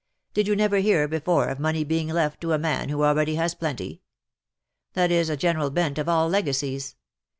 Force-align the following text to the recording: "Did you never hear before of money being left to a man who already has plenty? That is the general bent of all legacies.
"Did 0.33 0.47
you 0.47 0.55
never 0.55 0.77
hear 0.77 1.07
before 1.07 1.45
of 1.49 1.59
money 1.59 1.83
being 1.83 2.07
left 2.07 2.41
to 2.41 2.53
a 2.53 2.57
man 2.57 2.89
who 2.89 3.03
already 3.03 3.35
has 3.35 3.53
plenty? 3.53 4.01
That 4.93 5.11
is 5.11 5.27
the 5.27 5.37
general 5.37 5.69
bent 5.69 5.99
of 5.99 6.09
all 6.09 6.27
legacies. 6.27 6.95